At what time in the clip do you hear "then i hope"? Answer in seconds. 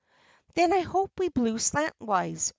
0.55-1.11